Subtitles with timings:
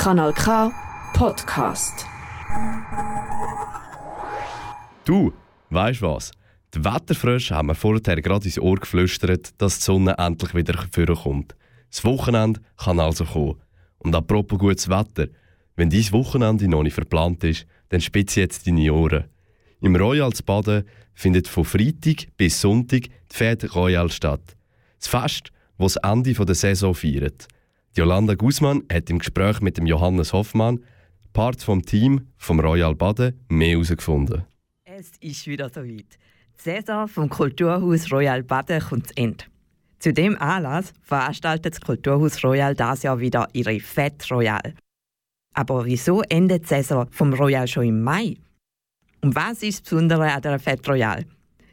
[0.00, 0.72] Kanal K
[1.12, 2.06] Podcast.
[5.04, 5.30] Du,
[5.68, 6.30] weißt was?
[6.74, 11.54] Die Wetterfrösche haben mir vorher gerade ins Ohr geflüstert, dass die Sonne endlich wieder vorkommt.
[11.90, 13.60] Das Wochenende kann also kommen.
[13.98, 15.26] Und apropos gutes Wetter,
[15.76, 19.24] wenn dein Wochenende noch nicht verplant ist, dann spitze jetzt deine Ohren.
[19.82, 24.56] Im Royals Baden findet von Freitag bis Sonntag die Fête Royal statt.
[24.98, 27.48] Das Fest, das das Ende der Saison feiert.
[27.96, 30.84] Jolanda Guzman hat im Gespräch mit dem Johannes Hoffmann,
[31.32, 34.44] Part vom Team vom Royal Baden, mehr herausgefunden.
[34.84, 36.18] Es ist wieder soweit.
[36.58, 39.44] Die Saison vom Kulturhaus Royal Baden kommt zu Ende.
[39.98, 44.74] Zu dem Anlass veranstaltet das Kulturhaus Royal das Jahr wieder ihre Fête Royal.
[45.54, 48.36] Aber wieso endet die Saison vom Royal schon im Mai?
[49.20, 51.26] Und was ist das Besondere an der Fête Royal?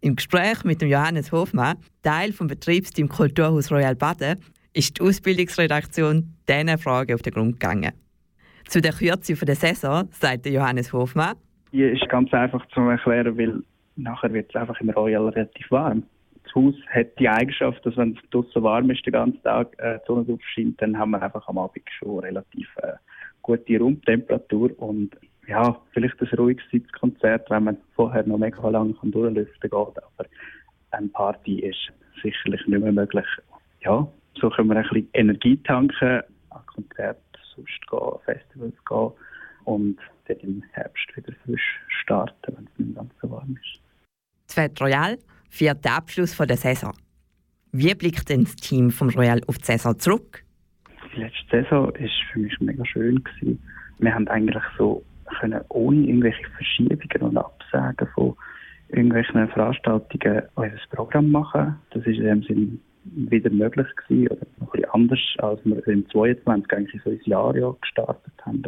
[0.00, 4.40] Im Gespräch mit dem Johannes Hofmann, Teil vom Betriebsteam Kulturhaus Royal Baden,
[4.72, 7.92] ist die Ausbildungsredaktion diesen Fragen auf den Grund gegangen.
[8.66, 11.36] Zu der Kürze der Saison sagt Johannes Hofmann.
[11.72, 13.62] Die ist ganz einfach zu erklären, weil
[13.96, 16.04] nachher wird es einfach im Royal relativ warm
[16.50, 19.98] das Haus hat die Eigenschaft, dass wenn es draußen warm ist den ganzen Tag, äh,
[19.98, 22.92] die Sonne drauf scheint, dann haben wir einfach am Abend schon relativ äh,
[23.42, 25.10] gute Raumtemperatur und
[25.46, 30.28] ja, vielleicht ein ruhiges Sitzkonzert, wenn man vorher noch mega lange durchlüften kann, aber
[30.92, 33.26] eine Party ist sicherlich nicht mehr möglich.
[33.80, 37.20] Ja, so können wir ein bisschen Energie tanken, an Konzerte
[37.54, 39.12] sonst gehen, Festivals gehen
[39.64, 43.80] und dann im Herbst wieder frisch starten, wenn es nicht ganz so warm ist.
[44.46, 46.92] Das Fête Royal vierter Abschluss der Saison.
[47.72, 50.44] Wie blickt denn das Team vom Royal auf die Saison zurück?
[51.14, 53.22] Die letzte Saison war für mich mega schön.
[53.22, 53.62] Gewesen.
[53.98, 55.04] Wir haben eigentlich so
[55.38, 58.36] können ohne irgendwelche Verschiebungen und Absagen von
[58.88, 61.76] irgendwelchen Veranstaltungen unser Programm machen.
[61.90, 62.78] Das ist in dem Sinne
[63.14, 67.56] wieder möglich gewesen, oder ein bisschen anders, als wir im 22 eigentlich so ins Jahr
[67.56, 68.62] ja gestartet haben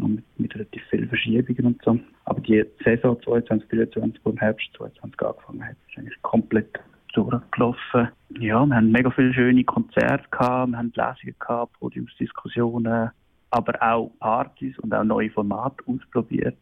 [0.00, 1.98] noch mit, mit relativ vielen Verschiebungen und so.
[2.24, 6.80] Aber die Saison 22, 23, die im Herbst 22 angefangen hat, ist eigentlich komplett
[7.12, 8.08] durchgelaufen.
[8.38, 13.10] Ja, wir haben mega viele schöne Konzerte gehabt, wir haben Lesungen gehabt, Podiumsdiskussionen,
[13.50, 16.56] aber auch Partys und auch neue Formate ausprobiert.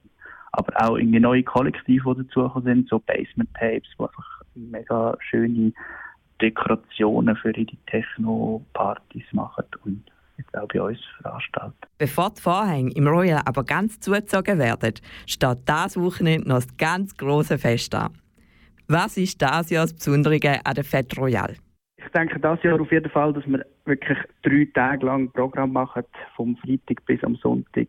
[0.52, 5.72] Aber auch irgendwie neue Kollektive, die dazugekommen sind, so Basement Tapes, die einfach mega schöne
[6.40, 10.04] Dekorationen für die Techno-Partys machen und
[10.36, 11.76] jetzt auch bei uns veranstalten.
[11.98, 14.94] Bevor die Vorhänge im Royal aber ganz zugezogen werden,
[15.26, 18.18] steht das Wochenende noch das ganz große Fest an.
[18.86, 21.54] Was ist das Jahr das Besondere an der Fête Royal?
[21.98, 26.04] Ich denke, das Jahr auf jeden Fall, dass wir wirklich drei Tage lang Programm machen,
[26.36, 27.88] vom Freitag bis am Sonntag.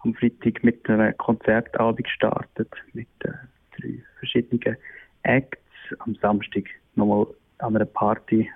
[0.00, 3.32] Am Freitag mit einem Konzertabend gestartet, mit äh,
[3.78, 4.76] drei verschiedenen
[5.24, 5.60] Acts.
[5.98, 7.26] Am Samstag nochmal
[7.58, 8.48] an einer Party.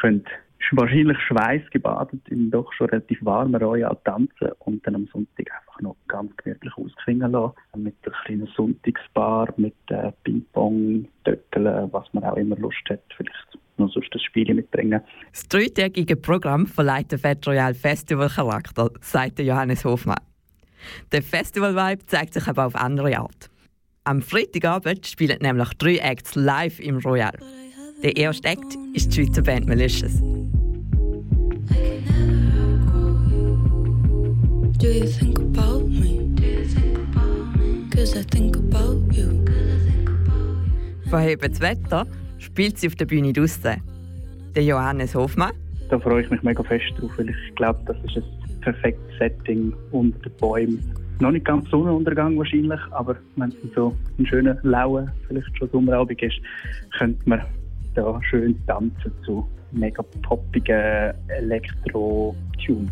[0.00, 0.26] Könnt
[0.72, 5.96] wahrscheinlich schweißgebadet im doch schon relativ warmen Royal tanzen und dann am Sonntag einfach noch
[6.06, 7.54] ganz gemütlich ausklingen lassen.
[7.76, 13.00] Mit einer kleinen Sonntagsbar, mit äh, Ping-Pong, Töckeln, was man auch immer Lust hat.
[13.16, 15.00] Vielleicht noch sonst das Spiel mitbringen.
[15.32, 20.20] Das dreitägige Programm verleiht der Fête Royal Festival Charakter, sagt Johannes Hofmann.
[21.12, 23.50] Der Festival-Vibe zeigt sich aber auf andere Art.
[24.04, 27.38] Am Freitagabend spielen nämlich drei Acts live im Royal.
[28.02, 30.22] Der erste Act ist die Schweizer Band Malicious.
[34.78, 36.34] Do you think about me?
[37.94, 39.44] Cause I think about you.
[41.10, 42.06] Verhebt das Wetter
[42.38, 43.82] spielt sie auf der Bühne draussen.
[44.54, 45.52] Der Johannes Hofmann.
[45.90, 49.74] Da freue ich mich mega fest drauf, weil ich glaube, das ist ein perfektes Setting
[49.90, 50.94] unter den Bäumen.
[51.18, 56.22] Noch nicht ganz Sonnenuntergang wahrscheinlich, aber wenn es so ein schöner, lauer, vielleicht schon Sommerabend
[56.22, 56.40] ist,
[56.96, 57.42] könnte man
[57.94, 62.90] da schön tanzen zu mega poppigen Elektro-Tunes.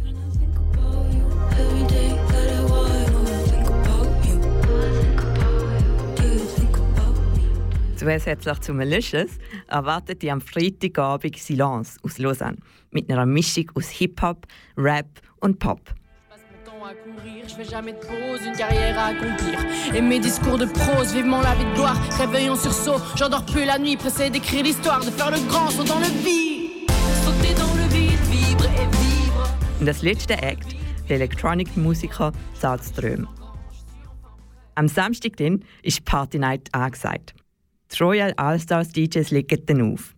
[7.97, 12.59] Zusätzlich zu Malicious erwartet die am Freitagabend Silence aus Lausanne
[12.93, 15.81] mit einer Mischung aus Hip-Hop, Rap und Pop.
[17.47, 19.59] Je fais jamais de pause, une carrière à accomplir.
[19.95, 21.97] Et mes discours de prose, vivement la vie de gloire.
[22.19, 25.85] Réveillon sur saut, j'endors plus la nuit, pressé d'écrire l'histoire, de faire le grand saut
[25.85, 26.91] dans le vide.
[27.25, 29.49] Sauter dans le vide, vivre et vivre.
[29.81, 30.77] Das letzte Act,
[31.09, 33.27] der Electronic-Musiker Salzström.
[34.75, 37.35] Am Samstag dann ist Party Night angesagt.
[37.91, 40.15] Die Royal All-Stars DJs legen dann auf.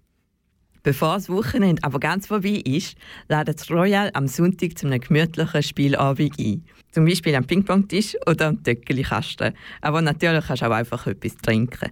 [0.83, 2.97] Bevor das Wochenende aber ganz vorbei ist,
[3.29, 6.65] ladet das Royal am Sonntag zu einem gemütlichen Spielabend ein.
[6.91, 9.53] Zum Beispiel am Ping-Pong-Tisch oder am Töckeli-Kasten.
[9.83, 11.91] Aber natürlich kannst du auch einfach etwas trinken.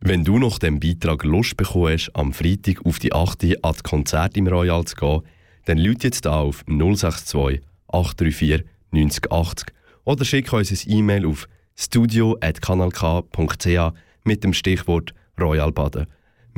[0.00, 3.56] Wenn du nach dem Beitrag Lust bekommen hast, am Freitag auf die 8.
[3.62, 5.22] ans Konzert im Royal zu gehen,
[5.64, 9.74] dann lüt jetzt da auf 062 834 9080
[10.04, 13.92] oder schick uns ein E-Mail auf studio.kanalk.ch
[14.24, 16.06] mit dem Stichwort Royal Baden.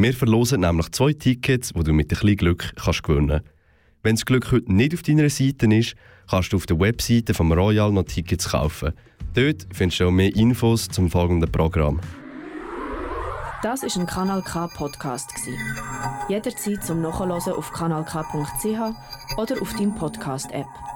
[0.03, 3.43] Wir verlosen nämlich zwei Tickets, die du mit ein bisschen Glück kannst gewinnen
[4.03, 5.95] Wenn das Glück heute nicht auf deiner Seite ist,
[6.31, 8.95] kannst du auf der Webseite vom Royal noch Tickets kaufen.
[9.35, 12.01] Dort findest du auch mehr Infos zum folgenden Programm.
[13.63, 15.35] Das ist ein Kanal K Podcast
[16.31, 20.90] Jederzeit zum Nachhören auf kanalk.ch oder auf deinem Podcast App.